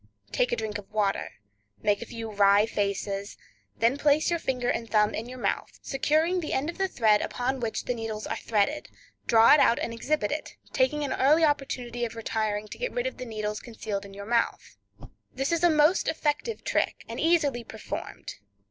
[0.31, 1.33] Take a drink of water,
[1.83, 3.37] make a few wry faces,
[3.77, 7.21] then place your finger and thumb in your mouth, securing the end of the thread
[7.21, 8.89] upon which the needles are threaded,
[9.27, 13.05] draw it out and exhibit it, taking an early opportunity of retiring to get rid
[13.05, 14.75] of the needles concealed in your mouth.
[15.35, 18.37] This is a most effective trick, and easily performed.